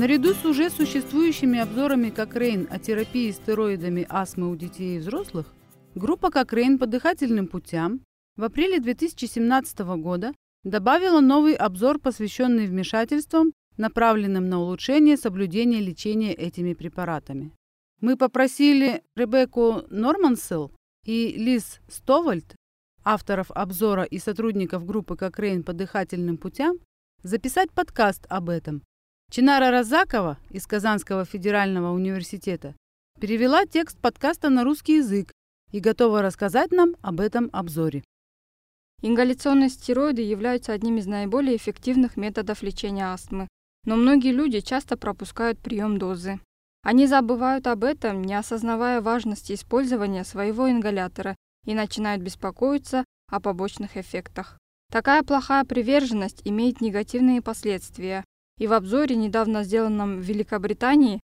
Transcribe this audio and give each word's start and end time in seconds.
Наряду 0.00 0.32
с 0.32 0.46
уже 0.46 0.70
существующими 0.70 1.58
обзорами 1.58 2.08
Кокрейн 2.08 2.66
о 2.70 2.78
терапии 2.78 3.30
стероидами 3.32 4.06
астмы 4.08 4.50
у 4.50 4.56
детей 4.56 4.96
и 4.96 4.98
взрослых, 4.98 5.52
группа 5.94 6.30
Кокрейн 6.30 6.78
по 6.78 6.86
дыхательным 6.86 7.46
путям 7.46 8.00
в 8.34 8.44
апреле 8.44 8.80
2017 8.80 9.80
года 9.98 10.32
добавила 10.64 11.20
новый 11.20 11.52
обзор, 11.52 11.98
посвященный 11.98 12.66
вмешательствам, 12.66 13.52
направленным 13.76 14.48
на 14.48 14.60
улучшение 14.60 15.18
соблюдения 15.18 15.80
лечения 15.80 16.32
этими 16.32 16.72
препаратами. 16.72 17.52
Мы 18.00 18.16
попросили 18.16 19.02
Ребекку 19.16 19.82
Нормансел 19.90 20.72
и 21.04 21.34
Лиз 21.36 21.78
Стовальд, 21.90 22.54
авторов 23.04 23.50
обзора 23.50 24.04
и 24.04 24.18
сотрудников 24.18 24.86
группы 24.86 25.18
Кокрейн 25.18 25.62
по 25.62 25.74
дыхательным 25.74 26.38
путям, 26.38 26.78
записать 27.22 27.70
подкаст 27.72 28.24
об 28.30 28.48
этом. 28.48 28.82
Чинара 29.32 29.70
Разакова 29.70 30.38
из 30.50 30.66
Казанского 30.66 31.24
федерального 31.24 31.92
университета 31.92 32.74
перевела 33.20 33.64
текст 33.64 33.96
подкаста 33.96 34.48
на 34.48 34.64
русский 34.64 34.96
язык 34.96 35.30
и 35.70 35.78
готова 35.78 36.20
рассказать 36.20 36.72
нам 36.72 36.96
об 37.00 37.20
этом 37.20 37.48
обзоре. 37.52 38.02
Ингаляционные 39.02 39.68
стероиды 39.68 40.20
являются 40.20 40.72
одним 40.72 40.96
из 40.96 41.06
наиболее 41.06 41.54
эффективных 41.54 42.16
методов 42.16 42.64
лечения 42.64 43.12
астмы, 43.12 43.46
но 43.84 43.94
многие 43.94 44.32
люди 44.32 44.58
часто 44.58 44.96
пропускают 44.96 45.60
прием 45.60 45.98
дозы. 45.98 46.40
Они 46.82 47.06
забывают 47.06 47.68
об 47.68 47.84
этом, 47.84 48.22
не 48.22 48.34
осознавая 48.34 49.00
важности 49.00 49.52
использования 49.52 50.24
своего 50.24 50.68
ингалятора 50.68 51.36
и 51.66 51.74
начинают 51.74 52.20
беспокоиться 52.20 53.04
о 53.30 53.38
побочных 53.38 53.96
эффектах. 53.96 54.58
Такая 54.90 55.22
плохая 55.22 55.64
приверженность 55.64 56.42
имеет 56.44 56.80
негативные 56.80 57.40
последствия, 57.40 58.24
и 58.60 58.66
в 58.66 58.74
обзоре, 58.74 59.16
недавно 59.16 59.64
сделанном 59.64 60.18
в 60.18 60.20
Великобритании, 60.20 61.18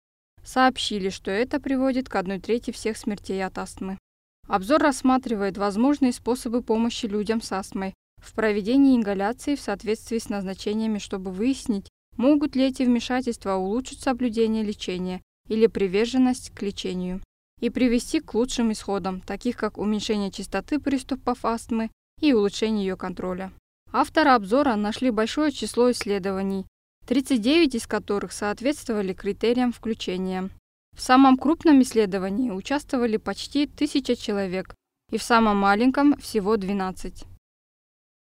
сообщили, 0.44 1.08
что 1.08 1.32
это 1.32 1.60
приводит 1.60 2.08
к 2.08 2.14
одной 2.14 2.38
трети 2.38 2.70
всех 2.70 2.96
смертей 2.96 3.44
от 3.44 3.58
астмы. 3.58 3.98
Обзор 4.46 4.80
рассматривает 4.80 5.58
возможные 5.58 6.12
способы 6.12 6.62
помощи 6.62 7.06
людям 7.06 7.42
с 7.42 7.50
астмой 7.50 7.94
в 8.18 8.32
проведении 8.34 8.96
ингаляции 8.96 9.56
в 9.56 9.60
соответствии 9.60 10.18
с 10.18 10.28
назначениями, 10.28 10.98
чтобы 10.98 11.32
выяснить, 11.32 11.88
могут 12.16 12.54
ли 12.54 12.66
эти 12.66 12.84
вмешательства 12.84 13.56
улучшить 13.56 14.00
соблюдение 14.00 14.62
лечения 14.62 15.20
или 15.48 15.66
приверженность 15.66 16.50
к 16.50 16.62
лечению 16.62 17.20
и 17.60 17.68
привести 17.68 18.20
к 18.20 18.32
лучшим 18.34 18.70
исходам, 18.70 19.20
таких 19.20 19.56
как 19.56 19.78
уменьшение 19.78 20.30
частоты 20.30 20.78
приступов 20.78 21.44
астмы 21.44 21.90
и 22.20 22.32
улучшение 22.32 22.86
ее 22.86 22.96
контроля. 22.96 23.52
Авторы 23.90 24.30
обзора 24.30 24.76
нашли 24.76 25.10
большое 25.10 25.50
число 25.50 25.90
исследований, 25.90 26.66
39 27.06 27.74
из 27.74 27.86
которых 27.86 28.32
соответствовали 28.32 29.12
критериям 29.12 29.72
включения. 29.72 30.48
В 30.96 31.00
самом 31.00 31.36
крупном 31.36 31.82
исследовании 31.82 32.50
участвовали 32.50 33.16
почти 33.16 33.64
1000 33.64 34.16
человек 34.16 34.74
и 35.10 35.18
в 35.18 35.22
самом 35.22 35.58
маленьком 35.58 36.16
всего 36.18 36.56
12. 36.56 37.24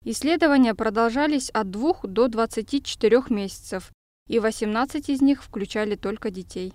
Исследования 0.03 0.73
продолжались 0.73 1.49
от 1.51 1.69
2 1.69 2.01
до 2.03 2.27
24 2.27 3.23
месяцев, 3.29 3.91
и 4.27 4.39
18 4.39 5.09
из 5.09 5.21
них 5.21 5.43
включали 5.43 5.95
только 5.95 6.31
детей. 6.31 6.73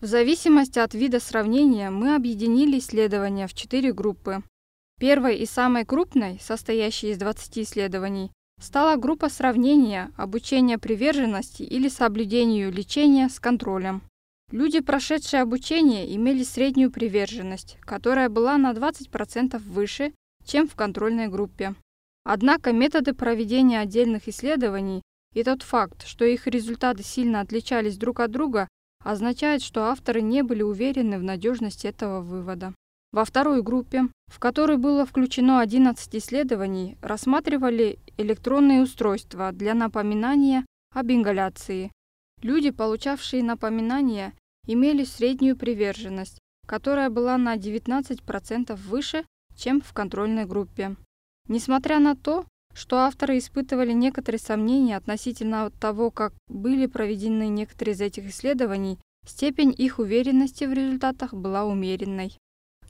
В 0.00 0.06
зависимости 0.06 0.78
от 0.78 0.94
вида 0.94 1.20
сравнения 1.20 1.90
мы 1.90 2.14
объединили 2.14 2.78
исследования 2.78 3.46
в 3.46 3.54
четыре 3.54 3.92
группы. 3.92 4.42
Первой 4.98 5.36
и 5.36 5.46
самой 5.46 5.84
крупной, 5.84 6.38
состоящей 6.40 7.10
из 7.10 7.18
20 7.18 7.58
исследований, 7.58 8.30
стала 8.60 8.96
группа 8.96 9.28
сравнения 9.28 10.10
обучения 10.16 10.78
приверженности 10.78 11.62
или 11.62 11.88
соблюдению 11.88 12.72
лечения 12.72 13.28
с 13.28 13.38
контролем. 13.40 14.02
Люди, 14.50 14.80
прошедшие 14.80 15.42
обучение, 15.42 16.14
имели 16.14 16.44
среднюю 16.44 16.90
приверженность, 16.90 17.76
которая 17.80 18.28
была 18.28 18.56
на 18.58 18.72
20% 18.72 19.58
выше, 19.58 20.12
чем 20.44 20.68
в 20.68 20.74
контрольной 20.74 21.28
группе. 21.28 21.74
Однако 22.24 22.72
методы 22.72 23.14
проведения 23.14 23.80
отдельных 23.80 24.28
исследований 24.28 25.02
и 25.34 25.42
тот 25.42 25.62
факт, 25.62 26.06
что 26.06 26.24
их 26.24 26.46
результаты 26.46 27.02
сильно 27.02 27.40
отличались 27.40 27.98
друг 27.98 28.20
от 28.20 28.30
друга, 28.30 28.68
означает, 29.02 29.62
что 29.62 29.84
авторы 29.84 30.22
не 30.22 30.42
были 30.42 30.62
уверены 30.62 31.18
в 31.18 31.22
надежности 31.22 31.86
этого 31.86 32.20
вывода. 32.20 32.72
Во 33.14 33.24
второй 33.24 33.62
группе, 33.62 34.08
в 34.26 34.40
которой 34.40 34.76
было 34.76 35.06
включено 35.06 35.60
11 35.60 36.16
исследований, 36.16 36.98
рассматривали 37.00 38.00
электронные 38.16 38.82
устройства 38.82 39.52
для 39.52 39.74
напоминания 39.74 40.66
об 40.92 41.12
ингаляции. 41.12 41.92
Люди, 42.42 42.70
получавшие 42.70 43.44
напоминания, 43.44 44.32
имели 44.66 45.04
среднюю 45.04 45.56
приверженность, 45.56 46.40
которая 46.66 47.08
была 47.08 47.38
на 47.38 47.56
19% 47.56 48.74
выше, 48.74 49.24
чем 49.56 49.80
в 49.80 49.92
контрольной 49.92 50.44
группе. 50.44 50.96
Несмотря 51.46 52.00
на 52.00 52.16
то, 52.16 52.44
что 52.74 52.96
авторы 52.96 53.38
испытывали 53.38 53.92
некоторые 53.92 54.40
сомнения 54.40 54.96
относительно 54.96 55.70
того, 55.70 56.10
как 56.10 56.32
были 56.48 56.86
проведены 56.86 57.46
некоторые 57.46 57.94
из 57.94 58.00
этих 58.00 58.26
исследований, 58.30 58.98
степень 59.24 59.72
их 59.78 60.00
уверенности 60.00 60.64
в 60.64 60.72
результатах 60.72 61.32
была 61.32 61.64
умеренной. 61.64 62.36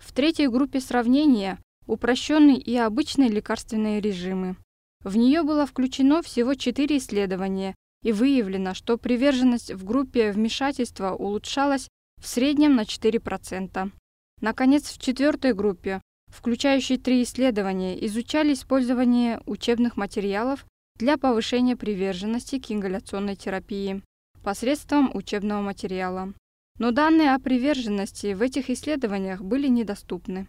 В 0.04 0.12
третьей 0.12 0.48
группе 0.48 0.81
сравнения 0.81 1.59
упрощенный 1.87 2.56
и 2.59 2.76
обычный 2.76 3.28
лекарственные 3.28 4.00
режимы. 4.00 4.56
В 5.03 5.16
нее 5.16 5.42
было 5.42 5.66
включено 5.66 6.20
всего 6.20 6.54
четыре 6.54 6.98
исследования, 6.98 7.75
и 8.03 8.12
выявлено, 8.12 8.75
что 8.75 8.98
приверженность 8.98 9.72
в 9.72 9.84
группе 9.84 10.31
вмешательства 10.31 11.14
улучшалась 11.14 11.88
в 12.20 12.28
среднем 12.28 12.76
на 12.76 12.82
4%. 12.82 13.91
Наконец, 14.41 14.91
в 14.91 15.00
четвертой 15.00 15.54
группе 15.54 16.00
включающий 16.28 16.98
три 16.98 17.22
исследования, 17.22 18.04
изучали 18.06 18.53
использование 18.53 19.41
учебных 19.47 19.97
материалов 19.97 20.66
для 20.98 21.16
повышения 21.16 21.76
приверженности 21.76 22.59
к 22.59 22.70
ингаляционной 22.70 23.37
терапии 23.37 24.03
посредством 24.43 25.10
учебного 25.14 25.62
материала. 25.62 26.34
Но 26.79 26.91
данные 26.91 27.35
о 27.35 27.39
приверженности 27.39 28.35
в 28.35 28.43
этих 28.43 28.71
исследованиях 28.71 29.43
были 29.43 29.69
недоступны. 29.69 30.49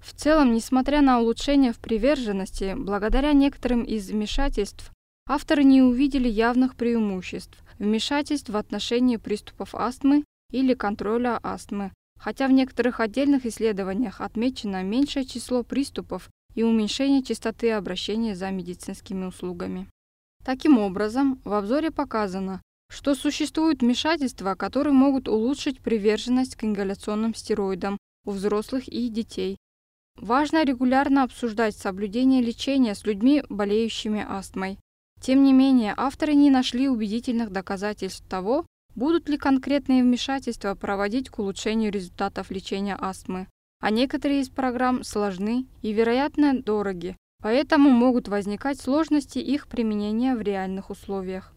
В 0.00 0.14
целом, 0.14 0.52
несмотря 0.52 1.00
на 1.00 1.20
улучшение 1.20 1.72
в 1.72 1.78
приверженности, 1.78 2.74
благодаря 2.76 3.32
некоторым 3.32 3.82
из 3.82 4.10
вмешательств, 4.10 4.92
авторы 5.26 5.64
не 5.64 5.82
увидели 5.82 6.28
явных 6.28 6.76
преимуществ 6.76 7.58
вмешательств 7.78 8.50
в 8.50 8.56
отношении 8.56 9.16
приступов 9.16 9.74
астмы 9.74 10.24
или 10.50 10.74
контроля 10.74 11.38
астмы, 11.42 11.92
хотя 12.18 12.48
в 12.48 12.52
некоторых 12.52 13.00
отдельных 13.00 13.46
исследованиях 13.46 14.20
отмечено 14.20 14.82
меньшее 14.82 15.24
число 15.24 15.62
приступов 15.62 16.30
и 16.54 16.62
уменьшение 16.62 17.22
частоты 17.22 17.72
обращения 17.72 18.34
за 18.34 18.50
медицинскими 18.50 19.24
услугами. 19.24 19.88
Таким 20.44 20.78
образом, 20.78 21.40
в 21.44 21.52
обзоре 21.52 21.90
показано, 21.90 22.62
что 22.88 23.14
существуют 23.14 23.82
вмешательства, 23.82 24.54
которые 24.54 24.92
могут 24.92 25.28
улучшить 25.28 25.80
приверженность 25.80 26.56
к 26.56 26.64
ингаляционным 26.64 27.34
стероидам 27.34 27.98
у 28.24 28.30
взрослых 28.30 28.88
и 28.88 29.08
детей. 29.08 29.56
Важно 30.16 30.64
регулярно 30.64 31.22
обсуждать 31.22 31.76
соблюдение 31.76 32.42
лечения 32.42 32.94
с 32.94 33.04
людьми, 33.04 33.42
болеющими 33.48 34.24
астмой. 34.26 34.78
Тем 35.20 35.42
не 35.42 35.52
менее, 35.52 35.94
авторы 35.96 36.34
не 36.34 36.50
нашли 36.50 36.88
убедительных 36.88 37.50
доказательств 37.50 38.26
того, 38.28 38.66
Будут 38.96 39.28
ли 39.28 39.36
конкретные 39.36 40.02
вмешательства 40.02 40.74
проводить 40.74 41.28
к 41.28 41.38
улучшению 41.38 41.92
результатов 41.92 42.50
лечения 42.50 42.96
астмы? 42.98 43.46
А 43.78 43.90
некоторые 43.90 44.40
из 44.40 44.48
программ 44.48 45.04
сложны 45.04 45.66
и, 45.82 45.92
вероятно, 45.92 46.62
дороги, 46.62 47.14
поэтому 47.42 47.90
могут 47.90 48.26
возникать 48.28 48.80
сложности 48.80 49.38
их 49.38 49.68
применения 49.68 50.34
в 50.34 50.40
реальных 50.40 50.88
условиях. 50.88 51.52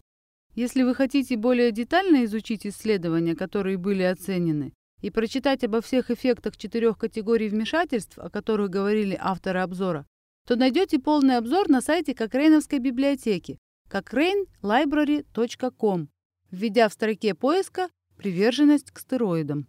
Если 0.60 0.82
вы 0.82 0.94
хотите 0.94 1.38
более 1.38 1.72
детально 1.72 2.26
изучить 2.26 2.66
исследования, 2.66 3.34
которые 3.34 3.78
были 3.78 4.02
оценены, 4.02 4.74
и 5.00 5.08
прочитать 5.08 5.64
обо 5.64 5.80
всех 5.80 6.10
эффектах 6.10 6.58
четырех 6.58 6.98
категорий 6.98 7.48
вмешательств, 7.48 8.18
о 8.18 8.28
которых 8.28 8.68
говорили 8.68 9.16
авторы 9.18 9.60
обзора, 9.60 10.04
то 10.46 10.56
найдете 10.56 10.98
полный 10.98 11.38
обзор 11.38 11.70
на 11.70 11.80
сайте 11.80 12.14
Кокрейновской 12.14 12.78
библиотеки 12.78 13.58
cochrane.library.com 13.90 16.10
введя 16.50 16.90
в 16.90 16.92
строке 16.92 17.34
поиска 17.34 17.88
«Приверженность 18.18 18.90
к 18.90 18.98
стероидам». 18.98 19.66